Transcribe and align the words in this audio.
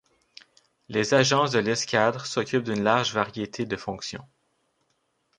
Les 0.89 1.13
agences 1.13 1.51
de 1.51 1.59
l'escadre 1.59 2.25
s'occupent 2.25 2.63
d'une 2.63 2.81
large 2.81 3.13
variété 3.13 3.65
de 3.67 3.75
fonctions. 3.77 4.27